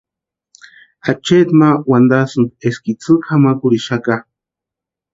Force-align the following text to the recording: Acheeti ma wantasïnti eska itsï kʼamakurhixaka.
Acheeti 1.09 1.53
ma 1.59 1.69
wantasïnti 1.89 2.55
eska 2.67 2.87
itsï 2.93 3.13
kʼamakurhixaka. 3.23 4.15